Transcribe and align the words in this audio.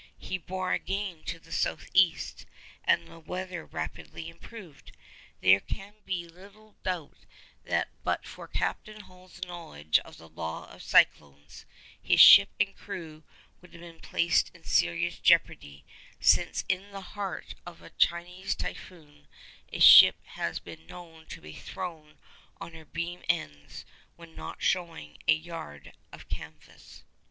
He 0.17 0.39
bore 0.39 0.73
again 0.73 1.21
to 1.25 1.37
the 1.37 1.51
south 1.51 1.85
east, 1.93 2.47
and 2.83 3.07
the 3.07 3.19
weather 3.19 3.63
rapidly 3.63 4.29
improved. 4.29 4.97
There 5.41 5.59
can 5.59 5.93
be 6.07 6.27
little 6.27 6.75
doubt 6.81 7.17
that 7.65 7.87
but 8.03 8.25
for 8.25 8.47
Captain 8.47 9.01
Hall's 9.01 9.41
knowledge 9.45 9.99
of 9.99 10.17
the 10.17 10.27
law 10.27 10.65
of 10.71 10.81
cyclones, 10.81 11.67
his 12.01 12.19
ship 12.19 12.49
and 12.59 12.75
crew 12.75 13.21
would 13.61 13.73
have 13.73 13.81
been 13.81 13.99
placed 13.99 14.49
in 14.55 14.63
serious 14.63 15.19
jeopardy, 15.19 15.85
since 16.19 16.65
in 16.67 16.89
the 16.91 17.01
heart 17.01 17.53
of 17.63 17.83
a 17.83 17.91
Chinese 17.91 18.55
typhoon 18.55 19.27
a 19.71 19.77
ship 19.77 20.15
has 20.29 20.57
been 20.59 20.87
known 20.87 21.27
to 21.27 21.41
be 21.41 21.53
thrown 21.53 22.17
on 22.59 22.73
her 22.73 22.85
beam 22.85 23.21
ends 23.29 23.85
when 24.15 24.33
not 24.35 24.63
showing 24.63 25.19
a 25.27 25.35
yard 25.35 25.93
of 26.11 26.27
canvas. 26.27 27.03